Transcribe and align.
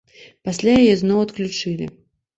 Пасля 0.47 0.71
яе 0.85 0.95
зноў 1.03 1.23
адключылі. 1.27 1.85